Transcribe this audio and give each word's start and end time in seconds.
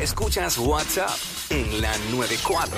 Escuchas 0.00 0.58
WhatsApp 0.58 1.10
en 1.50 1.80
la 1.80 1.90
94. 2.10 2.76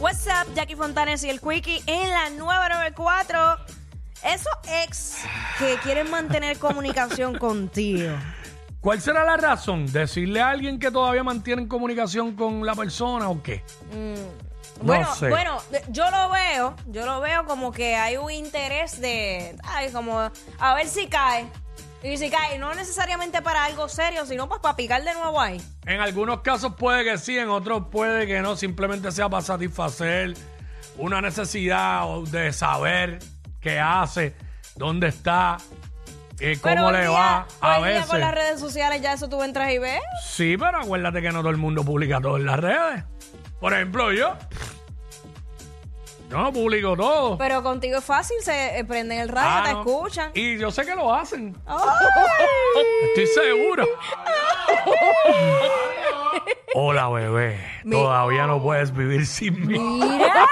What's 0.00 0.26
up, 0.26 0.52
Jackie 0.54 0.74
Fontanes 0.74 1.22
y 1.22 1.30
el 1.30 1.40
Quickie 1.40 1.82
en 1.86 2.10
la 2.10 2.30
nueva 2.30 2.68
94. 2.68 3.38
Esos 4.24 4.52
ex 4.84 5.18
que 5.58 5.76
quieren 5.82 6.10
mantener 6.10 6.58
comunicación 6.58 7.38
contigo. 7.38 8.14
¿Cuál 8.80 9.00
será 9.00 9.24
la 9.24 9.36
razón? 9.36 9.86
¿Decirle 9.92 10.40
a 10.40 10.50
alguien 10.50 10.80
que 10.80 10.90
todavía 10.90 11.22
mantienen 11.22 11.68
comunicación 11.68 12.34
con 12.34 12.66
la 12.66 12.74
persona 12.74 13.28
o 13.28 13.40
qué? 13.42 13.62
No 13.92 14.51
Bueno, 14.80 15.14
sé. 15.14 15.28
bueno, 15.28 15.58
yo 15.88 16.10
lo 16.10 16.30
veo, 16.30 16.74
yo 16.86 17.06
lo 17.06 17.20
veo 17.20 17.44
como 17.44 17.72
que 17.72 17.94
hay 17.94 18.16
un 18.16 18.30
interés 18.30 19.00
de, 19.00 19.56
ay, 19.64 19.90
como 19.92 20.30
a 20.58 20.74
ver 20.74 20.88
si 20.88 21.06
cae. 21.06 21.46
Y 22.02 22.16
si 22.16 22.30
cae, 22.30 22.58
no 22.58 22.74
necesariamente 22.74 23.42
para 23.42 23.64
algo 23.64 23.88
serio, 23.88 24.26
sino 24.26 24.48
pues 24.48 24.60
para 24.60 24.74
picar 24.74 25.04
de 25.04 25.14
nuevo 25.14 25.40
ahí. 25.40 25.62
En 25.86 26.00
algunos 26.00 26.40
casos 26.40 26.74
puede 26.76 27.04
que 27.04 27.16
sí, 27.16 27.38
en 27.38 27.48
otros 27.48 27.84
puede 27.92 28.26
que 28.26 28.40
no, 28.40 28.56
simplemente 28.56 29.12
sea 29.12 29.28
para 29.28 29.42
satisfacer 29.42 30.34
una 30.98 31.20
necesidad 31.20 32.08
o 32.08 32.24
de 32.26 32.52
saber 32.52 33.20
qué 33.60 33.78
hace, 33.78 34.34
dónde 34.74 35.08
está, 35.08 35.58
eh, 36.40 36.58
cómo 36.60 36.90
le 36.90 37.02
día- 37.02 37.10
va. 37.10 37.46
A 37.60 37.78
hoy 37.78 37.88
día 37.90 37.98
veces. 37.98 38.06
con 38.10 38.20
las 38.20 38.34
redes 38.34 38.58
sociales 38.58 39.00
ya 39.00 39.12
eso 39.12 39.28
tú 39.28 39.40
entras 39.44 39.70
y 39.70 39.78
ves. 39.78 40.00
Sí, 40.26 40.56
pero 40.58 40.78
acuérdate 40.80 41.22
que 41.22 41.30
no 41.30 41.38
todo 41.38 41.50
el 41.50 41.56
mundo 41.56 41.84
publica 41.84 42.20
todo 42.20 42.36
en 42.36 42.46
las 42.46 42.58
redes. 42.58 43.04
Por 43.62 43.72
ejemplo, 43.72 44.12
yo. 44.12 44.34
No 46.28 46.52
publico 46.52 46.96
todo. 46.96 47.38
Pero 47.38 47.62
contigo 47.62 47.98
es 47.98 48.04
fácil, 48.04 48.36
se 48.40 48.78
eh, 48.78 48.84
prenden 48.84 49.20
el 49.20 49.28
radio, 49.28 49.48
Ah, 49.50 49.62
te 49.64 49.72
no. 49.72 49.80
escuchan. 49.80 50.30
Y 50.34 50.58
yo 50.58 50.70
sé 50.72 50.84
que 50.84 50.96
lo 50.96 51.14
hacen. 51.14 51.56
Estoy 53.14 53.26
seguro. 53.28 53.86
Hola, 56.74 57.08
bebé. 57.10 57.60
Mi- 57.84 57.94
Todavía 57.96 58.46
no 58.46 58.62
puedes 58.62 58.92
vivir 58.92 59.26
sin 59.26 59.64
mí. 59.66 59.78
Mira. 59.78 60.46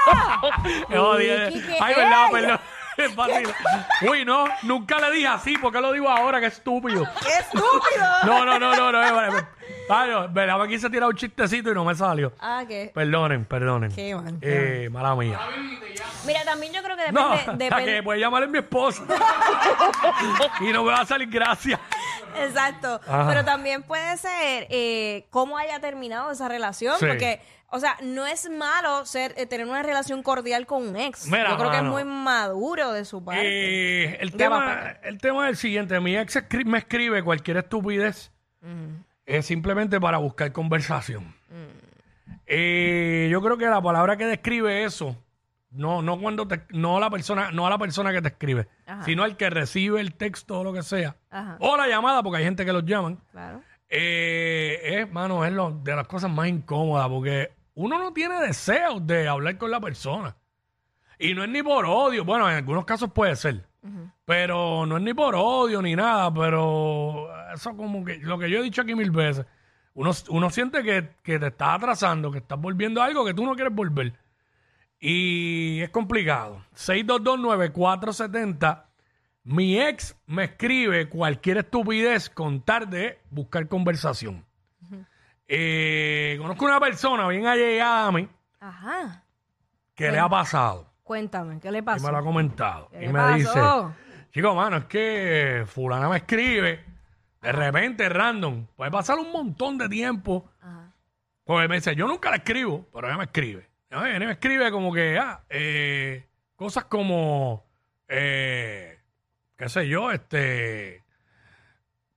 Qué 0.87 0.95
¿qué 1.51 1.77
Ay, 1.81 1.95
verdad, 1.95 2.25
perdón. 2.31 2.59
Es 3.05 3.15
fácil. 3.15 3.49
Uy, 4.09 4.25
no, 4.25 4.45
nunca 4.63 4.99
le 4.99 5.11
dije 5.11 5.27
así. 5.27 5.57
¿Por 5.57 5.71
qué 5.73 5.81
lo 5.81 5.91
digo 5.91 6.09
ahora? 6.09 6.39
Qué 6.39 6.47
estúpido. 6.47 7.03
¡Qué 7.21 7.29
estúpido! 7.39 8.07
No, 8.25 8.45
no, 8.45 8.59
no, 8.59 8.75
no, 8.75 8.91
no. 8.91 9.03
eh, 9.03 9.11
vale, 9.11 9.45
Ay, 9.89 10.09
no, 10.09 10.29
verdad, 10.29 10.57
me 10.59 10.67
quise 10.69 10.89
tirar 10.89 11.09
un 11.09 11.15
chistecito 11.15 11.69
y 11.71 11.73
no 11.73 11.83
me 11.83 11.93
salió. 11.95 12.31
Ah, 12.39 12.63
¿qué? 12.67 12.91
Perdonen, 12.93 13.43
perdonen. 13.45 13.91
Qué 13.93 14.15
mal, 14.15 14.37
Eh, 14.41 14.87
mala 14.91 15.15
mía. 15.15 15.37
Mira, 16.25 16.43
también 16.45 16.71
yo 16.71 16.81
creo 16.83 16.95
que 16.95 17.11
No, 17.11 17.31
depende. 17.31 17.69
la 17.69 17.75
depende- 17.77 17.85
que 17.97 18.03
puede 18.03 18.19
llamar 18.19 18.43
es 18.43 18.49
mi 18.49 18.59
esposa. 18.59 19.03
y 20.61 20.71
no 20.71 20.83
me 20.83 20.91
va 20.91 21.01
a 21.01 21.05
salir 21.05 21.29
gracia. 21.29 21.79
Exacto. 22.37 22.99
Ajá. 23.07 23.27
Pero 23.29 23.45
también 23.45 23.83
puede 23.83 24.17
ser 24.17 24.67
eh, 24.69 25.25
cómo 25.29 25.57
haya 25.57 25.79
terminado 25.79 26.31
esa 26.31 26.47
relación. 26.47 26.97
Sí. 26.99 27.05
Porque, 27.07 27.41
o 27.69 27.79
sea, 27.79 27.97
no 28.01 28.25
es 28.27 28.49
malo 28.49 29.05
ser 29.05 29.33
eh, 29.37 29.45
tener 29.45 29.67
una 29.67 29.83
relación 29.83 30.23
cordial 30.23 30.65
con 30.65 30.87
un 30.89 30.95
ex. 30.95 31.27
Mira, 31.27 31.49
yo 31.51 31.57
creo 31.57 31.71
que 31.71 31.77
es 31.77 31.83
muy 31.83 32.03
maduro 32.03 32.91
de 32.91 33.05
su 33.05 33.23
parte. 33.23 33.41
Eh, 33.43 34.17
el, 34.21 34.31
tema, 34.33 34.97
el 35.03 35.17
tema 35.19 35.45
es 35.45 35.51
el 35.51 35.57
siguiente. 35.57 35.99
Mi 35.99 36.17
ex 36.17 36.35
escri- 36.35 36.65
me 36.65 36.77
escribe 36.79 37.23
cualquier 37.23 37.57
estupidez 37.57 38.31
es 39.25 39.45
simplemente 39.45 39.99
para 39.99 40.17
buscar 40.17 40.51
conversación. 40.51 41.33
Eh, 42.47 43.29
yo 43.31 43.41
creo 43.41 43.57
que 43.57 43.65
la 43.65 43.81
palabra 43.81 44.17
que 44.17 44.25
describe 44.25 44.83
eso, 44.83 45.15
no, 45.71 46.01
no 46.01 46.19
cuando 46.19 46.47
te, 46.47 46.63
no 46.69 46.99
la 46.99 47.09
persona, 47.09 47.51
no 47.51 47.65
a 47.65 47.69
la 47.69 47.77
persona 47.77 48.11
que 48.11 48.21
te 48.21 48.27
escribe, 48.29 48.67
Ajá. 48.85 49.03
sino 49.03 49.23
al 49.23 49.37
que 49.37 49.49
recibe 49.49 49.99
el 50.01 50.13
texto 50.13 50.59
o 50.59 50.63
lo 50.63 50.73
que 50.73 50.83
sea, 50.83 51.15
Ajá. 51.29 51.57
o 51.59 51.77
la 51.77 51.87
llamada, 51.87 52.21
porque 52.23 52.37
hay 52.39 52.43
gente 52.43 52.65
que 52.65 52.73
los 52.73 52.85
llaman. 52.85 53.19
Claro. 53.31 53.61
Eh, 53.89 54.79
es, 55.01 55.11
mano, 55.11 55.43
es 55.45 55.51
lo- 55.51 55.71
de 55.71 55.95
las 55.95 56.07
cosas 56.07 56.31
más 56.31 56.47
incómodas 56.47 57.07
porque 57.09 57.51
uno 57.75 57.97
no 57.99 58.13
tiene 58.13 58.39
deseos 58.41 59.05
de 59.05 59.27
hablar 59.27 59.57
con 59.57 59.69
la 59.71 59.79
persona. 59.79 60.35
Y 61.19 61.33
no 61.33 61.43
es 61.43 61.49
ni 61.49 61.61
por 61.61 61.85
odio. 61.85 62.25
Bueno, 62.25 62.49
en 62.49 62.55
algunos 62.55 62.83
casos 62.85 63.11
puede 63.11 63.35
ser. 63.35 63.63
Pero 64.25 64.85
no 64.85 64.97
es 64.97 65.03
ni 65.03 65.13
por 65.13 65.35
odio 65.35 65.81
ni 65.81 65.95
nada. 65.95 66.33
Pero 66.33 67.29
eso 67.53 67.75
como 67.77 68.03
que 68.03 68.17
lo 68.17 68.39
que 68.39 68.49
yo 68.49 68.59
he 68.59 68.63
dicho 68.63 68.81
aquí 68.81 68.95
mil 68.95 69.11
veces. 69.11 69.45
Uno, 69.93 70.11
uno 70.29 70.49
siente 70.49 70.81
que, 70.83 71.09
que 71.21 71.37
te 71.37 71.47
estás 71.47 71.75
atrasando, 71.75 72.31
que 72.31 72.39
estás 72.39 72.59
volviendo 72.59 73.01
a 73.01 73.05
algo 73.05 73.23
que 73.25 73.33
tú 73.33 73.45
no 73.45 73.53
quieres 73.55 73.73
volver. 73.73 74.13
Y 75.03 75.81
es 75.81 75.89
complicado. 75.89 76.63
6229470. 76.75 78.83
Mi 79.43 79.81
ex 79.81 80.15
me 80.27 80.43
escribe 80.45 81.09
cualquier 81.09 81.57
estupidez 81.57 82.29
con 82.29 82.61
tal 82.61 82.87
de 82.89 83.19
buscar 83.31 83.67
conversación. 83.67 84.45
Eh, 85.47 86.37
conozco 86.39 86.63
una 86.65 86.79
persona 86.79 87.27
bien 87.27 87.45
allegada 87.47 88.07
a 88.07 88.11
mí 88.13 88.29
Ajá. 88.61 89.23
que 89.95 90.09
le 90.11 90.19
ha 90.19 90.29
pasado. 90.29 90.87
Cuéntame, 91.03 91.59
¿qué 91.59 91.71
le 91.71 91.79
Y 91.79 91.81
pasó? 91.81 92.05
me 92.05 92.11
lo 92.11 92.17
ha 92.19 92.23
comentado. 92.23 92.87
¿Qué 92.91 93.03
Y 93.05 93.07
me 93.09 93.19
pasó? 93.19 93.33
dice, 93.35 93.59
chico, 94.31 94.53
mano, 94.55 94.77
es 94.77 94.85
que 94.85 95.63
fulana 95.67 96.07
me 96.07 96.17
escribe 96.17 96.85
de 97.41 97.51
repente, 97.51 98.07
random. 98.07 98.67
Puede 98.75 98.91
pasar 98.91 99.17
un 99.17 99.31
montón 99.31 99.77
de 99.79 99.89
tiempo. 99.89 100.47
Ajá. 100.61 100.93
Porque 101.43 101.67
me 101.67 101.75
dice, 101.75 101.95
yo 101.95 102.05
nunca 102.07 102.29
la 102.29 102.35
escribo, 102.37 102.87
pero 102.93 103.07
ella 103.07 103.17
me 103.17 103.23
escribe. 103.25 103.67
Viene 103.91 104.23
y 104.23 104.27
me 104.27 104.31
escribe 104.33 104.71
como 104.71 104.93
que, 104.93 105.17
ah, 105.19 105.43
eh, 105.49 106.25
cosas 106.55 106.85
como, 106.85 107.65
eh, 108.07 108.99
qué 109.57 109.67
sé 109.69 109.87
yo, 109.87 110.11
este, 110.11 111.03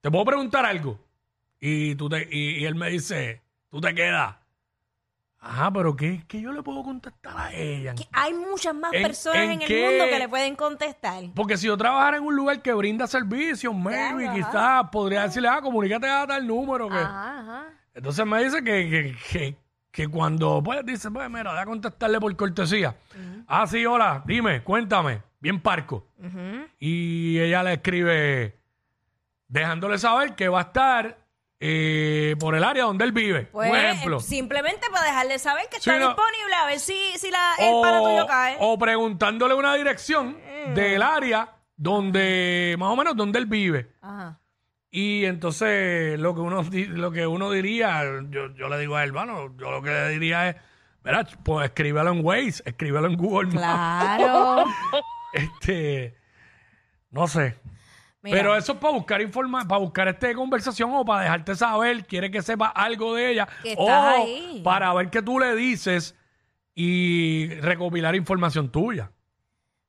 te 0.00 0.10
puedo 0.10 0.24
preguntar 0.24 0.64
algo. 0.64 0.98
Y, 1.58 1.94
tú 1.96 2.08
te, 2.08 2.28
y, 2.30 2.58
y 2.58 2.64
él 2.66 2.74
me 2.74 2.90
dice, 2.90 3.42
tú 3.70 3.80
te 3.80 3.94
quedas. 3.94 4.36
Ajá, 5.40 5.70
pero 5.72 5.94
¿qué, 5.94 6.24
qué 6.26 6.40
yo 6.40 6.52
le 6.52 6.62
puedo 6.62 6.82
contestar 6.82 7.34
a 7.36 7.52
ella? 7.52 7.94
Que 7.94 8.06
Hay 8.12 8.32
muchas 8.32 8.74
más 8.74 8.92
¿En- 8.94 9.02
personas 9.02 9.42
en 9.42 9.50
en, 9.50 9.62
el 9.62 9.68
qué? 9.68 9.86
mundo 9.88 10.04
que 10.08 10.18
le 10.18 10.28
pueden 10.28 10.56
contestar. 10.56 11.22
Porque 11.34 11.58
si 11.58 11.66
yo 11.66 11.76
trabajara 11.76 12.16
en 12.16 12.22
un 12.22 12.34
lugar 12.34 12.62
que 12.62 12.72
brinda 12.72 13.06
servicios, 13.06 13.74
maybe, 13.74 14.30
quizás 14.32 14.88
podría 14.90 15.24
decirle, 15.24 15.48
ah, 15.48 15.60
comunícate 15.60 16.08
a 16.08 16.26
tal 16.26 16.46
número. 16.46 16.88
Que... 16.88 16.96
Ajá, 16.96 17.40
ajá. 17.40 17.66
Entonces 17.94 18.24
me 18.24 18.42
dice 18.42 18.64
que, 18.64 18.88
que, 18.90 19.16
que, 19.30 19.56
que 19.94 20.08
cuando, 20.08 20.60
pues, 20.60 20.84
dice, 20.84 21.08
pues, 21.12 21.30
mira, 21.30 21.52
voy 21.52 21.60
a 21.60 21.64
contestarle 21.66 22.18
por 22.18 22.34
cortesía. 22.34 22.96
Ah, 23.46 23.64
sí, 23.64 23.86
hola, 23.86 24.24
dime, 24.26 24.64
cuéntame. 24.64 25.22
Bien 25.38 25.60
parco. 25.60 26.08
Ujú. 26.18 26.66
Y 26.80 27.38
ella 27.38 27.62
le 27.62 27.74
escribe, 27.74 28.58
dejándole 29.46 29.96
saber 29.98 30.34
que 30.34 30.48
va 30.48 30.58
a 30.58 30.62
estar 30.62 31.16
eh, 31.60 32.34
por 32.40 32.56
el 32.56 32.64
área 32.64 32.84
donde 32.84 33.04
él 33.04 33.12
vive. 33.12 33.42
Pues, 33.52 33.70
un 33.70 33.76
ejemplo. 33.76 34.16
eh, 34.16 34.20
simplemente 34.20 34.84
para 34.90 35.06
dejarle 35.06 35.38
saber 35.38 35.66
que 35.70 35.78
Sí, 35.80 35.90
está 35.90 36.00
no. 36.00 36.08
disponible, 36.08 36.54
a 36.60 36.66
ver 36.66 36.80
si, 36.80 36.96
si 37.16 37.30
la, 37.30 37.52
el 37.60 37.80
pana 37.80 38.00
tuyo 38.00 38.26
cae. 38.26 38.56
o 38.58 38.76
preguntándole 38.76 39.54
una 39.54 39.74
dirección 39.76 40.36
del 40.74 41.02
área 41.02 41.52
donde, 41.76 42.74
más 42.80 42.88
o 42.88 42.96
menos, 42.96 43.14
donde 43.14 43.38
él 43.38 43.46
vive. 43.46 43.92
Ajá. 44.02 44.40
Y 44.96 45.24
entonces 45.24 46.20
lo 46.20 46.36
que 46.36 46.40
uno 46.40 46.62
lo 46.62 47.10
que 47.10 47.26
uno 47.26 47.50
diría, 47.50 48.04
yo, 48.30 48.54
yo 48.54 48.68
le 48.68 48.78
digo 48.78 48.94
a 48.94 49.02
él, 49.02 49.10
bueno, 49.10 49.52
yo 49.56 49.72
lo 49.72 49.82
que 49.82 49.90
le 49.90 50.10
diría 50.10 50.50
es, 50.50 50.56
mira, 51.02 51.26
pues 51.42 51.64
escríbelo 51.66 52.12
en 52.12 52.24
Waze, 52.24 52.62
escríbelo 52.64 53.08
en 53.08 53.16
Google. 53.16 53.50
Claro. 53.50 54.64
Este, 55.32 56.16
no 57.10 57.26
sé. 57.26 57.56
Mira, 58.22 58.36
Pero 58.36 58.56
eso 58.56 58.74
es 58.74 58.78
para 58.78 58.94
buscar 58.94 59.20
informa 59.20 59.66
para 59.66 59.80
buscar 59.80 60.06
este 60.06 60.32
conversación 60.32 60.92
o 60.94 61.04
para 61.04 61.22
dejarte 61.22 61.56
saber, 61.56 62.06
quiere 62.06 62.30
que 62.30 62.40
sepa 62.40 62.68
algo 62.68 63.16
de 63.16 63.32
ella. 63.32 63.48
Que 63.64 63.74
o 63.76 63.90
ahí. 63.90 64.60
para 64.62 64.94
ver 64.94 65.10
qué 65.10 65.22
tú 65.22 65.40
le 65.40 65.56
dices 65.56 66.14
y 66.72 67.48
recopilar 67.62 68.14
información 68.14 68.70
tuya. 68.70 69.10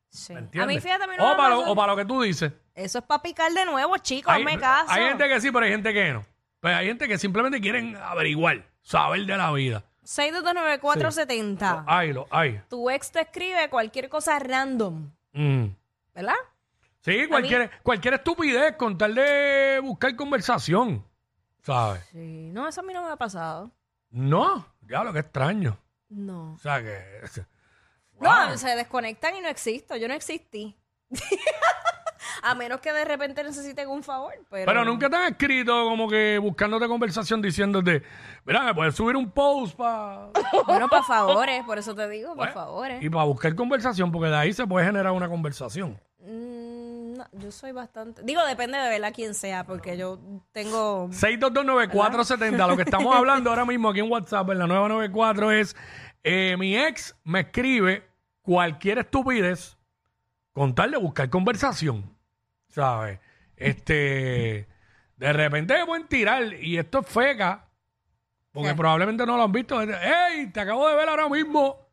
sí. 0.10 0.34
¿Entiendes? 0.34 0.64
A 0.64 0.66
mí, 0.66 0.80
fíjate, 0.80 1.04
a 1.04 1.08
mí 1.08 1.14
no 1.16 1.28
o, 1.28 1.30
me 1.30 1.36
para 1.36 1.50
lo, 1.50 1.60
o 1.72 1.76
para 1.76 1.92
lo 1.92 1.96
que 1.96 2.06
tú 2.06 2.24
dices. 2.24 2.52
Eso 2.76 3.00
es 3.00 3.06
para 3.06 3.22
picar 3.24 3.52
de 3.52 3.66
nuevo, 3.66 3.98
chicos, 3.98 4.32
Hay, 4.34 4.42
hazme 4.44 4.60
caso. 4.60 4.92
hay 4.92 5.04
gente 5.08 5.28
que 5.28 5.42
sí, 5.42 5.50
pero 5.52 5.66
hay 5.66 5.72
gente 5.72 5.94
que 5.94 6.12
no. 6.14 6.26
Pues 6.60 6.76
hay 6.76 6.88
gente 6.88 7.08
que 7.08 7.18
simplemente 7.18 7.60
quieren 7.62 7.96
averiguar, 7.96 8.66
saber 8.82 9.26
de 9.26 9.38
la 9.38 9.52
vida. 9.54 9.84
6229470. 10.04 11.84
Hay, 11.88 12.14
lo 12.14 12.28
hay. 12.32 12.62
Tu 12.70 12.90
ex 12.90 13.12
te 13.12 13.22
escribe 13.22 13.70
cualquier 13.70 14.10
cosa 14.10 14.38
random, 14.40 15.12
Mm. 15.34 15.66
¿verdad? 16.14 16.36
Sí, 17.02 17.28
cualquier, 17.28 17.70
cualquier 17.84 18.14
estupidez 18.16 18.76
con 18.78 18.98
tal 18.98 19.14
de 19.16 19.80
buscar 19.84 20.16
conversación, 20.16 21.06
¿sabes? 21.62 22.04
Sí. 22.12 22.50
No, 22.52 22.68
eso 22.68 22.82
a 22.82 22.84
mí 22.84 22.94
no 22.94 23.04
me 23.04 23.12
ha 23.12 23.16
pasado. 23.18 23.70
No, 24.10 24.66
ya 24.82 25.04
lo 25.04 25.12
que 25.14 25.20
extraño. 25.20 25.78
No. 26.10 26.54
O 26.54 26.58
sea 26.58 26.82
que... 26.82 27.04
No, 28.20 28.58
se 28.58 28.70
desconectan 28.76 29.36
y 29.36 29.42
no 29.42 29.50
existo. 29.50 29.96
Yo 29.98 30.08
no 30.08 30.14
existí. 30.14 30.76
a 32.46 32.54
menos 32.54 32.80
que 32.80 32.94
de 32.94 33.04
repente 33.04 33.44
necesiten 33.44 33.90
un 33.90 34.04
favor. 34.04 34.34
Pero, 34.52 34.66
Pero 34.68 34.86
nunca 34.86 35.10
te 35.10 35.16
han 35.16 35.34
escrito 35.34 35.86
como 35.90 36.08
que 36.08 36.38
buscándote 36.38 36.88
conversación 36.88 37.42
diciéndote, 37.42 38.04
mira, 38.46 38.62
me 38.62 38.76
puedes 38.76 38.94
subir 38.94 39.16
un 39.16 39.32
post 39.32 39.76
para... 39.76 40.30
Bueno, 40.68 40.88
para 40.88 41.02
favores, 41.02 41.64
por 41.64 41.80
eso 41.80 41.96
te 41.96 42.08
digo, 42.08 42.36
por 42.36 42.50
favores. 42.52 43.02
Y 43.02 43.10
para 43.10 43.24
buscar 43.26 43.56
conversación, 43.56 44.12
porque 44.12 44.30
de 44.30 44.36
ahí 44.36 44.54
se 44.54 44.68
puede 44.68 44.86
generar 44.86 45.12
una 45.14 45.28
conversación. 45.28 46.00
Mm, 46.20 47.18
No, 47.18 47.26
yo 47.34 47.52
soy 47.52 47.72
bastante. 47.72 48.22
Digo, 48.24 48.46
depende 48.46 48.78
de 48.78 48.90
verla 48.90 49.12
quién 49.12 49.34
sea, 49.34 49.64
porque 49.66 49.98
yo 49.98 50.20
tengo. 50.52 51.08
6229470. 51.10 52.68
Lo 52.68 52.76
que 52.78 52.84
estamos 52.84 53.16
hablando 53.16 53.50
ahora 53.50 53.66
mismo 53.66 53.90
aquí 53.90 54.02
en 54.02 54.12
WhatsApp, 54.12 54.52
en 54.52 54.60
la 54.60 54.68
994, 54.68 55.52
es 55.52 55.76
eh, 56.24 56.56
mi 56.60 56.78
ex 56.78 57.16
me 57.24 57.40
escribe 57.40 58.08
cualquier 58.44 59.00
estupidez 59.00 59.78
con 60.54 60.76
tal 60.76 60.92
de 60.92 60.98
buscar 60.98 61.30
conversación. 61.30 62.15
¿Sabes? 62.76 63.20
Este. 63.56 64.68
De 65.16 65.32
repente 65.32 65.74
me 65.78 65.86
pueden 65.86 66.08
tirar, 66.08 66.44
y 66.56 66.78
esto 66.78 67.00
es 67.00 67.08
feca, 67.08 67.66
porque 68.52 68.76
probablemente 68.76 69.26
no 69.26 69.38
lo 69.38 69.44
han 69.44 69.52
visto. 69.54 69.82
¡Ey! 69.82 70.48
Te 70.52 70.60
acabo 70.60 70.90
de 70.90 70.96
ver 70.98 71.08
ahora 71.08 71.30
mismo. 71.30 71.88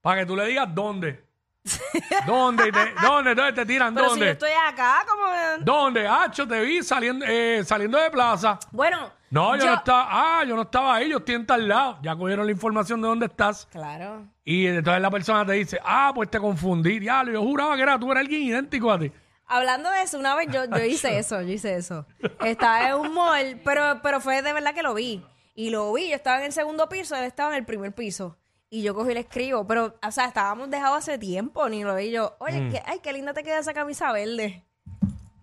Para 0.00 0.20
que 0.20 0.26
tú 0.26 0.36
le 0.36 0.46
digas 0.46 0.72
dónde. 0.72 1.24
¿Dónde? 2.26 2.70
Te- 2.70 2.94
¿Dónde? 3.02 3.34
¿Dónde 3.34 3.52
te 3.52 3.66
tiran? 3.66 3.92
Pero 3.92 4.06
si 4.06 4.10
¿Dónde? 4.10 4.26
yo 4.26 4.32
estoy 4.32 4.50
acá, 4.68 5.04
como. 5.08 5.24
¿Dónde? 5.64 6.06
Hacho, 6.06 6.46
te 6.46 6.60
vi 6.60 6.84
saliendo, 6.84 7.26
eh, 7.28 7.64
saliendo 7.64 7.98
de 7.98 8.08
plaza. 8.08 8.60
Bueno. 8.70 9.10
No, 9.30 9.56
yo, 9.56 9.66
no 9.66 9.74
estaba. 9.74 10.06
Ah, 10.08 10.44
yo 10.44 10.54
no 10.54 10.62
estaba 10.62 10.94
ahí, 10.94 11.08
yo 11.10 11.18
estoy 11.18 11.34
en 11.34 11.46
tal 11.46 11.66
lado. 11.66 11.98
Ya 12.02 12.14
cogieron 12.14 12.46
la 12.46 12.52
información 12.52 13.02
de 13.02 13.08
dónde 13.08 13.26
estás. 13.26 13.66
Claro. 13.72 14.24
Y 14.44 14.68
entonces 14.68 15.02
la 15.02 15.10
persona 15.10 15.44
te 15.44 15.54
dice, 15.54 15.80
ah, 15.84 16.12
pues 16.14 16.30
te 16.30 16.38
confundí. 16.38 17.00
Diablo, 17.00 17.32
yo 17.32 17.42
juraba 17.42 17.74
que 17.74 17.82
era 17.82 17.98
tú, 17.98 18.12
eras 18.12 18.20
alguien 18.22 18.42
idéntico 18.42 18.92
a 18.92 19.00
ti. 19.00 19.10
Hablando 19.48 19.90
de 19.90 20.02
eso, 20.02 20.18
una 20.18 20.34
vez 20.34 20.48
yo, 20.50 20.64
yo 20.64 20.84
hice 20.84 21.18
eso, 21.18 21.40
yo 21.42 21.52
hice 21.52 21.74
eso. 21.76 22.06
Estaba 22.44 22.88
en 22.88 22.94
un 22.96 23.12
mall, 23.14 23.60
pero, 23.64 24.00
pero 24.02 24.20
fue 24.20 24.42
de 24.42 24.52
verdad 24.52 24.74
que 24.74 24.82
lo 24.82 24.94
vi. 24.94 25.24
Y 25.54 25.70
lo 25.70 25.92
vi, 25.92 26.08
yo 26.10 26.16
estaba 26.16 26.38
en 26.38 26.44
el 26.46 26.52
segundo 26.52 26.88
piso, 26.88 27.14
él 27.16 27.24
estaba 27.24 27.52
en 27.52 27.58
el 27.58 27.64
primer 27.64 27.94
piso. 27.94 28.36
Y 28.68 28.82
yo 28.82 28.94
cogí 28.94 29.12
y 29.12 29.14
le 29.14 29.20
escribo, 29.20 29.66
pero, 29.66 29.94
o 30.06 30.10
sea, 30.10 30.24
estábamos 30.26 30.68
dejados 30.70 30.98
hace 30.98 31.16
tiempo, 31.18 31.68
ni 31.68 31.84
lo 31.84 31.94
vi 31.94 32.10
yo. 32.10 32.36
Oye, 32.40 32.60
Mm. 32.60 32.70
que, 32.72 32.82
ay, 32.84 32.98
qué 33.02 33.12
linda 33.12 33.32
te 33.32 33.44
queda 33.44 33.60
esa 33.60 33.72
camisa 33.72 34.10
verde. 34.12 34.64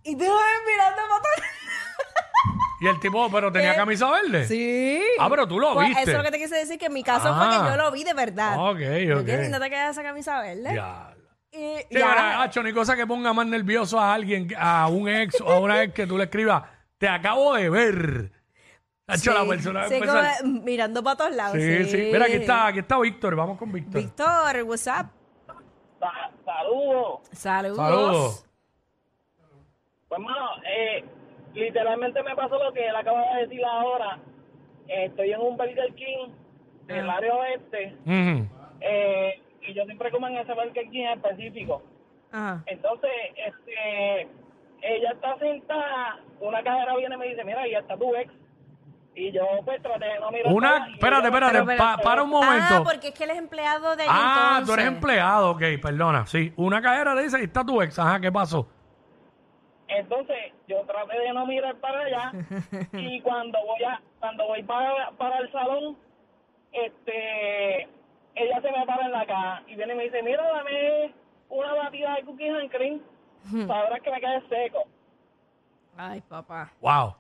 Y 0.04 0.16
te 0.18 0.28
lo 0.28 0.36
ves 0.36 0.44
mirando 0.68 1.02
para 1.08 1.16
atrás. 1.20 1.50
Y 2.82 2.88
el 2.88 3.00
tipo, 3.00 3.32
pero 3.32 3.50
tenía 3.50 3.72
¿Qué? 3.72 3.78
camisa 3.78 4.12
verde. 4.12 4.46
Sí. 4.46 5.02
Ah, 5.18 5.30
pero 5.30 5.48
tú 5.48 5.58
lo 5.58 5.74
Pues 5.74 5.88
viste. 5.88 6.02
Eso 6.04 6.12
es 6.12 6.18
lo 6.18 6.24
que 6.24 6.32
te 6.32 6.38
quise 6.40 6.56
decir, 6.58 6.78
que 6.78 6.88
en 6.88 6.94
mi 6.94 7.02
caso 7.04 7.30
Ah. 7.30 7.38
fue 7.40 7.50
que 7.58 7.72
yo 7.72 7.78
lo 7.82 7.90
vi 7.92 8.04
de 8.04 8.14
verdad. 8.14 8.58
Ok, 8.60 8.76
ok. 9.22 9.26
Qué 9.26 9.38
linda 9.38 9.58
te 9.62 9.70
queda 9.70 9.90
esa 9.92 10.04
camisa 10.04 10.42
verde. 10.42 10.72
Diablo. 10.74 11.23
Y 11.54 11.78
Sí, 11.78 11.86
ya. 11.92 12.08
pero, 12.16 12.42
Hacho, 12.42 12.64
ni 12.64 12.74
cosa 12.74 12.96
que 12.96 13.06
ponga 13.06 13.32
más 13.34 13.46
nervioso 13.46 14.00
a 14.00 14.14
alguien, 14.14 14.48
a 14.58 14.88
un 14.88 15.08
ex 15.08 15.40
o 15.42 15.50
a 15.52 15.60
una 15.60 15.84
ex 15.84 15.94
que 15.94 16.08
tú 16.08 16.18
le 16.18 16.24
escribas, 16.26 16.64
te 16.98 17.08
acabo 17.08 17.54
de 17.54 17.70
ver. 17.70 18.32
Hacho, 19.06 19.34
la 19.34 19.46
persona 19.46 19.82
va 19.82 19.86
a 19.86 19.90
sí, 19.90 19.96
empezar- 19.96 20.38
como 20.42 20.62
mirando 20.64 21.04
para 21.04 21.16
todos 21.18 21.36
lados. 21.36 21.56
Sí, 21.58 21.84
sí. 21.86 21.98
Mira, 22.12 22.26
aquí 22.26 22.36
está, 22.36 22.68
aquí 22.68 22.80
está 22.80 22.98
Víctor. 23.00 23.36
Vamos 23.36 23.58
con 23.60 23.72
Víctor. 23.72 24.02
Víctor, 24.02 24.64
what's 24.64 24.88
up? 24.88 25.08
Sa- 26.00 26.32
Saludos. 26.44 27.20
Saludos. 27.32 27.78
Saludos. 27.78 28.46
Pues, 30.08 30.22
mano, 30.22 30.50
eh, 30.68 31.04
literalmente 31.54 32.22
me 32.24 32.36
pasó 32.36 32.58
lo 32.64 32.72
que 32.74 32.88
él 32.88 32.96
acaba 32.96 33.22
de 33.36 33.42
decir 33.48 33.62
ahora. 33.66 34.20
Eh, 34.88 35.06
estoy 35.06 35.32
en 35.32 35.42
un 35.42 35.56
Burger 35.58 35.94
King 35.96 36.30
del 36.88 37.10
área 37.10 37.34
oeste 37.36 37.96
Ujú. 38.06 38.48
eh, 38.82 39.42
y 39.68 39.74
yo 39.74 39.86
siempre 39.86 40.12
como 40.12 40.28
en 40.28 40.38
ese 40.38 40.54
Burger 40.54 40.90
King 40.90 41.04
en 41.06 41.20
específico. 41.20 41.82
Ajá. 42.32 42.64
Entonces, 42.66 43.12
este, 43.36 44.28
ella 44.82 45.12
está 45.12 45.38
sentada, 45.40 46.20
una 46.40 46.64
cajera 46.64 46.96
viene 46.96 47.16
y 47.16 47.18
me 47.18 47.28
dice, 47.28 47.44
mira, 47.44 47.62
ahí 47.62 47.74
está 47.76 47.96
tu 47.98 48.16
ex. 48.16 48.32
Y 49.16 49.32
yo, 49.32 49.44
pues, 49.64 49.80
traté 49.84 50.06
de 50.06 50.20
no 50.20 50.32
mirar 50.32 50.46
para 50.46 50.56
Una, 50.56 50.76
allá, 50.76 50.88
y 50.90 50.94
espérate, 50.94 51.28
espérate, 51.28 51.54
pero, 51.64 51.78
pa- 51.78 51.96
pero- 51.98 52.04
para 52.10 52.24
un 52.24 52.30
momento. 52.32 52.66
Ah, 52.78 52.82
porque 52.84 53.10
es 53.10 53.14
que 53.14 53.24
él 53.26 53.30
es 53.30 53.38
empleado 53.38 53.96
de 53.96 54.06
Ah, 54.10 54.56
entonces. 54.60 54.66
tú 54.66 54.74
eres 54.74 54.86
empleado, 54.88 55.52
ok, 55.52 55.62
perdona. 55.82 56.26
Sí, 56.26 56.52
una 56.56 56.82
cajera 56.82 57.14
le 57.14 57.22
dice, 57.24 57.38
ahí 57.38 57.44
está 57.44 57.64
tu 57.64 57.80
ex. 57.82 58.00
Ajá, 58.00 58.20
¿qué 58.20 58.32
pasó? 58.32 58.68
Entonces, 59.88 60.38
yo 60.68 60.82
traté 60.88 61.20
de 61.20 61.32
no 61.34 61.46
mirar 61.46 61.76
para 61.76 62.00
allá 62.00 62.32
y 62.94 63.22
cuando 63.22 63.60
voy 63.64 63.84
a 63.84 64.02
cuando 64.20 64.48
voy 64.48 64.64
para, 64.64 65.12
para 65.12 65.38
el 65.40 65.52
salón, 65.52 65.96
este 66.72 67.88
ella 68.36 68.62
se 68.62 68.72
me 68.72 68.86
para 68.86 69.06
en 69.06 69.12
la 69.12 69.26
caja 69.26 69.64
y 69.68 69.76
viene 69.76 69.94
y 69.94 69.98
me 69.98 70.04
dice, 70.04 70.22
"Mira, 70.24 70.44
dame 70.44 71.14
una 71.50 71.74
batida 71.74 72.16
de 72.16 72.24
cookies 72.24 72.54
and 72.62 72.72
cream." 72.72 73.02
Sabrás 73.68 74.00
que 74.02 74.12
me 74.12 74.20
quede 74.22 74.42
seco. 74.50 74.84
Ay, 75.98 76.22
papá. 76.22 76.72
Wow. 76.82 77.16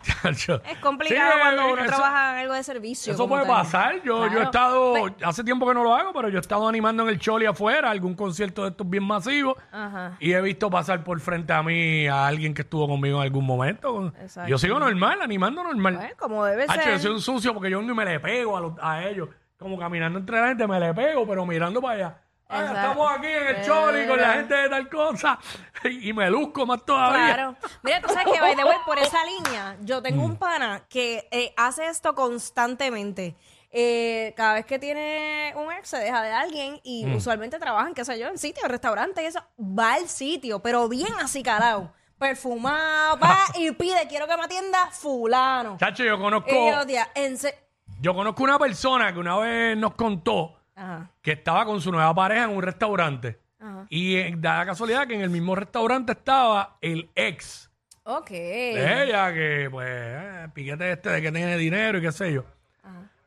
Es 0.24 0.78
complicado 0.80 1.32
Sí, 1.34 1.38
cuando 1.42 1.72
uno 1.74 1.82
eso- 1.82 1.86
trabaja 1.94 2.32
en 2.32 2.38
algo 2.38 2.54
de 2.54 2.62
servicio. 2.62 3.12
Eso 3.12 3.22
como 3.22 3.34
puede 3.34 3.46
tal. 3.46 3.54
pasar. 3.54 3.94
Yo, 4.02 4.16
yo 4.20 4.24
he 4.24 4.28
Claro. 4.30 4.42
estado, 4.44 4.92
Pe- 4.94 5.24
hace 5.26 5.44
tiempo 5.44 5.66
que 5.68 5.74
no 5.74 5.82
lo 5.84 5.94
hago, 5.94 6.12
pero 6.14 6.30
yo 6.30 6.38
he 6.38 6.40
estado 6.40 6.66
animando 6.66 7.02
en 7.02 7.10
el 7.10 7.18
Choli 7.18 7.44
afuera, 7.44 7.90
algún 7.90 8.14
concierto 8.14 8.62
de 8.64 8.70
estos 8.70 8.88
bien 8.88 9.04
masivos. 9.04 9.56
Ajá. 9.70 10.16
Y 10.18 10.32
he 10.32 10.40
visto 10.40 10.70
pasar 10.70 11.04
por 11.04 11.20
frente 11.20 11.52
a 11.52 11.62
mí 11.62 12.06
a 12.06 12.26
alguien 12.26 12.54
que 12.54 12.62
estuvo 12.62 12.88
conmigo 12.88 13.18
en 13.18 13.24
algún 13.24 13.44
momento. 13.44 14.10
Exacto. 14.20 14.48
Yo 14.48 14.56
sigo 14.56 14.78
normal, 14.78 15.20
animando 15.20 15.62
normal. 15.62 15.96
Bueno, 15.96 16.14
como 16.18 16.44
debe 16.46 16.64
Hacho, 16.64 16.76
yo 16.76 16.82
ser. 16.82 17.00
soy 17.00 17.10
un 17.12 17.20
sucio 17.20 17.52
porque 17.52 17.70
yo 17.70 17.82
ni 17.82 17.92
me 17.92 18.04
le 18.06 18.18
pego 18.20 18.56
a, 18.56 18.60
los- 18.62 18.72
a 18.80 19.04
ellos. 19.04 19.28
Como 19.60 19.78
caminando 19.78 20.18
entre 20.18 20.40
la 20.40 20.48
gente 20.48 20.66
me 20.66 20.80
le 20.80 20.92
pego, 20.94 21.24
pero 21.26 21.46
mirando 21.46 21.80
para 21.80 21.94
allá. 21.94 22.22
Ah, 22.48 22.60
Exacto. 22.62 22.80
estamos 22.80 23.12
aquí 23.16 23.26
en 23.28 23.46
el 23.46 23.64
Choli 23.64 24.06
con 24.08 24.20
la 24.20 24.32
gente 24.32 24.54
de 24.54 24.68
tal 24.68 24.88
cosa. 24.88 25.38
Y, 25.84 26.12
me 26.12 26.28
luzco 26.28 26.66
más 26.66 26.84
todavía. 26.84 27.34
Claro. 27.34 27.56
Mira, 27.82 28.00
tú 28.00 28.08
sabes 28.08 28.32
que, 28.34 28.40
by 28.40 28.56
the 28.56 28.64
way, 28.64 28.76
por 28.84 28.98
esa 28.98 29.18
línea, 29.24 29.76
yo 29.82 30.02
tengo 30.02 30.22
Mm. 30.22 30.24
un 30.24 30.36
pana 30.36 30.82
que 30.88 31.28
eh, 31.30 31.54
hace 31.56 31.86
esto 31.86 32.14
constantemente. 32.14 33.36
Eh, 33.70 34.34
cada 34.36 34.54
vez 34.54 34.66
que 34.66 34.80
tiene 34.80 35.52
un 35.56 35.70
ex, 35.70 35.88
se 35.90 35.98
deja 35.98 36.22
de 36.22 36.32
alguien 36.32 36.80
y 36.82 37.06
Mm. 37.06 37.14
usualmente 37.16 37.58
trabajan, 37.60 37.94
qué 37.94 38.04
sé 38.04 38.18
yo, 38.18 38.26
en 38.26 38.36
sitios, 38.38 38.64
en 38.64 38.70
restaurantes 38.70 39.22
y 39.22 39.26
eso. 39.28 39.40
Va 39.60 39.92
al 39.94 40.08
sitio, 40.08 40.60
pero 40.60 40.88
bien 40.88 41.12
acicalado. 41.22 41.92
Perfumado, 42.18 43.16
va 43.18 43.38
y 43.58 43.70
pide, 43.72 44.08
quiero 44.08 44.26
que 44.26 44.36
me 44.36 44.42
atienda 44.44 44.86
fulano. 44.90 45.76
Chacho, 45.78 46.02
yo 46.04 46.18
conozco, 46.18 46.50
Y 46.50 46.70
yo, 46.70 46.84
tía, 46.86 47.08
en 47.14 47.38
se- 47.38 47.56
yo 48.00 48.14
conozco 48.14 48.42
una 48.42 48.58
persona 48.58 49.12
que 49.12 49.18
una 49.18 49.36
vez 49.38 49.76
nos 49.76 49.94
contó 49.94 50.54
Ajá, 50.74 51.10
que 51.22 51.32
estaba 51.32 51.64
con 51.64 51.80
su 51.80 51.90
nueva 51.92 52.14
pareja 52.14 52.44
en 52.44 52.50
un 52.56 52.62
restaurante. 52.62 53.38
ajá. 53.60 53.86
Y 53.90 54.16
eh, 54.16 54.34
da 54.38 54.58
la 54.58 54.66
casualidad 54.66 55.06
que 55.06 55.14
en 55.14 55.20
el 55.22 55.30
mismo 55.30 55.54
restaurante 55.54 56.12
estaba 56.12 56.76
el 56.80 57.10
ex 57.14 57.70
Ok. 58.04 58.30
de 58.30 59.04
ella, 59.04 59.32
que 59.32 59.68
pues, 59.70 59.86
eh, 59.90 60.48
piquete 60.54 60.92
este 60.92 61.10
de 61.10 61.22
que 61.22 61.30
tiene 61.30 61.56
dinero 61.58 61.98
y 61.98 62.00
qué 62.00 62.10
sé 62.12 62.32
yo. 62.32 62.44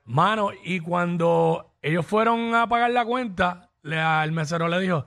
Mano, 0.05 0.49
y 0.65 0.81
cuando 0.81 1.71
ellos 1.81 2.05
fueron 2.05 2.53
a 2.55 2.67
pagar 2.67 2.91
la 2.91 3.05
cuenta, 3.05 3.69
le, 3.83 3.97
el 4.23 4.33
mesero 4.33 4.67
le 4.67 4.79
dijo, 4.81 5.05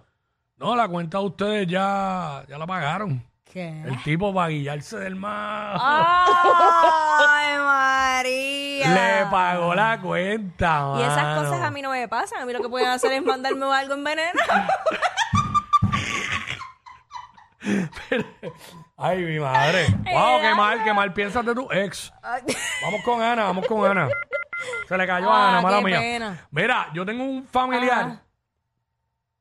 no, 0.56 0.75
la 0.75 0.88
cuenta 0.88 1.18
de 1.18 1.25
ustedes 1.26 1.66
ya, 1.66 2.42
ya 2.49 2.56
la 2.56 2.66
pagaron. 2.66 3.23
¿Qué? 3.56 3.68
El 3.86 4.02
tipo 4.02 4.34
para 4.34 4.48
guillarse 4.48 4.98
del 4.98 5.16
mar 5.16 5.78
¡Ay, 5.80 7.58
María! 7.64 8.90
le 9.22 9.26
pagó 9.30 9.75
la 9.75 9.98
cuenta. 9.98 10.92
Y 10.98 11.02
esas 11.02 11.22
mano. 11.22 11.42
cosas 11.42 11.62
a 11.62 11.70
mí 11.70 11.80
no 11.80 11.90
me 11.90 12.06
pasan. 12.06 12.42
A 12.42 12.44
mí 12.44 12.52
lo 12.52 12.60
que 12.60 12.68
pueden 12.68 12.88
hacer 12.88 13.12
es 13.12 13.25
mandarme 13.25 13.64
algo 13.72 13.94
en 13.94 14.04
veneno. 14.04 14.38
Ay, 18.98 19.25
mi 19.25 19.40
madre. 19.40 19.86
Wow, 20.12 20.40
qué 20.42 20.54
mal, 20.54 20.84
qué 20.84 20.92
mal 20.92 21.14
piensas 21.14 21.46
de 21.46 21.54
tu 21.54 21.72
ex. 21.72 22.12
Vamos 22.82 23.00
con 23.06 23.22
Ana, 23.22 23.44
vamos 23.44 23.66
con 23.66 23.90
Ana. 23.90 24.10
Se 24.86 24.98
le 24.98 25.06
cayó 25.06 25.30
a 25.30 25.46
Ah, 25.46 25.48
Ana, 25.48 25.60
mala 25.62 25.78
qué 25.78 25.84
mía. 25.84 25.98
pena. 25.98 26.46
Mira, 26.50 26.88
yo 26.92 27.06
tengo 27.06 27.25
un 27.25 27.46
familiar 27.46 28.00
Ajá. 28.00 28.22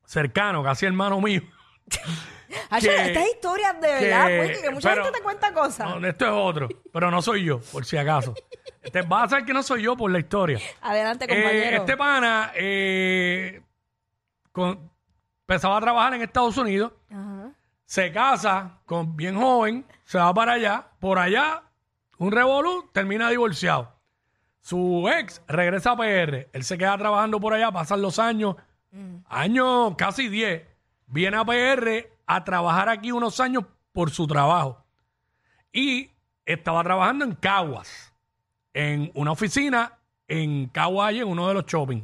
cercano, 0.05 0.63
casi 0.63 0.85
hermano 0.85 1.19
mío. 1.19 1.41
Hacho, 2.69 2.87
Que- 2.89 3.05
estas 3.07 3.27
historias 3.27 3.81
de 3.81 3.87
que- 3.87 4.05
verdad, 4.05 4.39
Wiki, 4.41 4.61
que 4.61 4.69
mucha 4.71 4.89
pero- 4.89 5.03
gente 5.05 5.17
te 5.17 5.23
cuenta 5.23 5.53
cosas. 5.53 5.89
No, 5.99 6.07
esto 6.07 6.25
es 6.25 6.31
otro, 6.31 6.67
pero 6.91 7.09
no 7.11 7.21
soy 7.21 7.43
yo, 7.45 7.59
por 7.71 7.85
si 7.85 7.97
acaso. 7.97 8.33
Este, 8.81 9.01
vas 9.01 9.25
a 9.25 9.29
saber 9.29 9.45
que 9.45 9.53
no 9.53 9.63
soy 9.63 9.81
yo 9.83 9.95
por 9.97 10.11
la 10.11 10.19
historia. 10.19 10.59
Adelante, 10.81 11.25
Eh, 11.25 11.27
compañero. 11.27 11.77
este 11.77 11.97
pana 11.97 12.51
eh, 12.55 13.61
con- 14.51 14.91
empezaba 15.47 15.77
a 15.77 15.81
trabajar 15.81 16.13
en 16.13 16.21
Estados 16.21 16.57
Unidos, 16.57 16.91
Ajá. 17.11 17.51
se 17.85 18.11
casa 18.11 18.79
con 18.85 19.15
bien 19.15 19.35
joven, 19.35 19.85
se 20.05 20.17
va 20.17 20.33
para 20.33 20.53
allá, 20.53 20.87
por 20.99 21.19
allá, 21.19 21.63
un 22.17 22.31
revolú, 22.31 22.89
termina 22.93 23.29
divorciado. 23.29 23.93
Su 24.61 25.07
ex 25.09 25.41
regresa 25.47 25.91
a 25.91 25.95
PR, 25.97 26.47
él 26.53 26.63
se 26.63 26.77
queda 26.77 26.97
trabajando 26.97 27.39
por 27.39 27.53
allá, 27.53 27.71
pasan 27.71 28.01
los 28.01 28.17
años, 28.19 28.55
años 29.27 29.93
casi 29.97 30.29
10, 30.29 30.63
viene 31.07 31.37
a 31.37 31.43
PR 31.45 32.09
a 32.25 32.43
trabajar 32.43 32.89
aquí 32.89 33.11
unos 33.11 33.39
años 33.39 33.65
por 33.91 34.11
su 34.11 34.27
trabajo. 34.27 34.83
Y 35.71 36.09
estaba 36.45 36.83
trabajando 36.83 37.25
en 37.25 37.35
Caguas, 37.35 38.13
en 38.73 39.11
una 39.13 39.31
oficina 39.31 39.99
en 40.27 40.67
Caguas, 40.67 41.13
en 41.13 41.27
uno 41.27 41.47
de 41.47 41.53
los 41.53 41.65
shopping. 41.65 42.03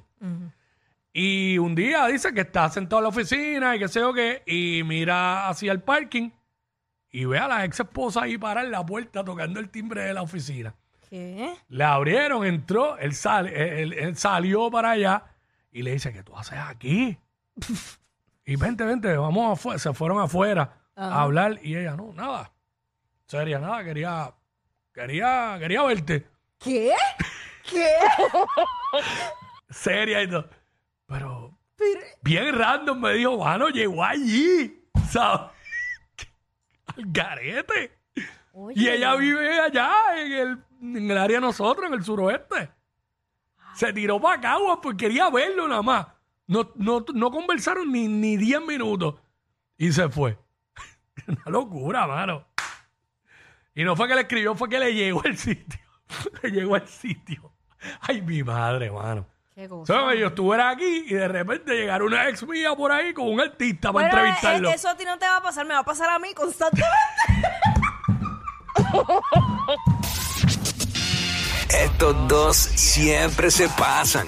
Y 1.13 1.57
un 1.57 1.75
día 1.75 2.05
dice 2.07 2.33
que 2.33 2.41
está 2.41 2.69
sentado 2.69 2.99
en 2.99 3.03
la 3.03 3.09
oficina 3.09 3.75
y 3.75 3.79
qué 3.79 3.87
sé 3.87 3.99
yo 3.99 4.13
qué, 4.13 4.43
y 4.45 4.83
mira 4.83 5.49
hacia 5.49 5.71
el 5.71 5.81
parking 5.81 6.29
y 7.09 7.25
ve 7.25 7.37
a 7.37 7.47
la 7.47 7.65
ex 7.65 7.81
esposa 7.81 8.23
ahí 8.23 8.37
parar 8.37 8.65
en 8.65 8.71
la 8.71 8.85
puerta 8.85 9.23
tocando 9.23 9.59
el 9.59 9.69
timbre 9.69 10.03
de 10.03 10.13
la 10.13 10.21
oficina. 10.21 10.73
¿Qué? 11.09 11.53
Le 11.67 11.83
abrieron, 11.83 12.45
entró, 12.45 12.97
él, 12.97 13.13
sale, 13.13 13.81
él, 13.81 13.91
él 13.93 14.15
salió 14.15 14.71
para 14.71 14.91
allá 14.91 15.25
y 15.71 15.81
le 15.81 15.91
dice, 15.91 16.13
¿qué 16.13 16.23
tú 16.23 16.37
haces 16.37 16.59
aquí? 16.59 17.17
y 18.45 18.55
vente, 18.55 18.83
vente, 18.83 19.15
vamos 19.15 19.57
afuera. 19.57 19.79
Se 19.79 19.93
fueron 19.93 20.19
afuera, 20.19 20.77
a 20.95 21.21
hablar 21.21 21.59
y 21.61 21.75
ella, 21.75 21.95
no, 21.95 22.13
nada. 22.13 22.51
Seria, 23.27 23.59
nada, 23.59 23.83
quería, 23.83 24.33
quería, 24.93 25.55
quería 25.59 25.83
verte. 25.83 26.27
¿Qué? 26.57 26.93
¿Qué? 27.69 27.87
Seria 29.69 30.21
y 30.21 30.29
todo. 30.29 30.49
Pero, 31.07 31.57
bien 32.21 32.57
random 32.57 32.99
me 32.99 33.13
dijo, 33.13 33.37
mano, 33.37 33.69
llegó 33.69 34.03
allí, 34.03 34.83
¿sabes? 35.09 35.51
Al 36.87 37.03
garete. 37.07 37.97
Oye, 38.53 38.81
Y 38.81 38.89
ella 38.89 39.15
vive 39.15 39.59
allá 39.59 39.91
en 40.17 40.31
el, 40.31 40.63
en 40.81 41.11
el 41.11 41.17
área 41.17 41.37
de 41.37 41.41
nosotros, 41.41 41.87
en 41.87 41.93
el 41.93 42.03
suroeste. 42.03 42.69
Se 43.75 43.93
tiró 43.93 44.19
para 44.19 44.41
Caguas 44.41 44.79
porque 44.81 45.05
quería 45.05 45.29
verlo 45.29 45.67
nada 45.67 45.81
más. 45.81 46.07
No, 46.51 46.69
no, 46.75 47.05
no 47.13 47.31
conversaron 47.31 47.93
ni, 47.93 48.09
ni 48.09 48.35
10 48.35 48.63
minutos. 48.63 49.15
Y 49.77 49.93
se 49.93 50.09
fue. 50.09 50.37
Una 51.27 51.43
locura, 51.45 52.05
mano. 52.05 52.45
Y 53.73 53.85
no 53.85 53.95
fue 53.95 54.09
que 54.09 54.15
le 54.15 54.21
escribió, 54.21 54.53
fue 54.53 54.67
que 54.67 54.77
le 54.77 54.93
llegó 54.93 55.23
el 55.23 55.37
sitio. 55.37 55.79
le 56.43 56.51
llegó 56.51 56.75
al 56.75 56.85
sitio. 56.89 57.53
Ay, 58.01 58.21
mi 58.21 58.43
madre, 58.43 58.91
mano. 58.91 59.25
Qué 59.55 59.69
cosa. 59.69 59.93
¿Sabes? 59.93 60.19
Yo 60.19 60.27
estuviera 60.27 60.71
aquí 60.71 61.05
y 61.07 61.13
de 61.13 61.29
repente 61.29 61.73
llegara 61.73 62.03
una 62.03 62.27
ex 62.27 62.45
mía 62.45 62.75
por 62.75 62.91
ahí 62.91 63.13
con 63.13 63.29
un 63.29 63.39
artista 63.39 63.93
para 63.93 64.09
Bueno, 64.09 64.17
entrevistarlo. 64.25 64.69
eh, 64.71 64.73
eso 64.73 64.89
a 64.89 64.97
ti 64.97 65.05
no 65.05 65.17
te 65.17 65.25
va 65.25 65.37
a 65.37 65.41
pasar, 65.41 65.65
me 65.65 65.73
va 65.73 65.79
a 65.79 65.85
pasar 65.85 66.09
a 66.09 66.19
mí 66.19 66.33
constantemente. 66.33 66.91
Estos 71.69 72.27
dos 72.27 72.57
siempre 72.57 73.49
se 73.49 73.69
pasan. 73.69 74.27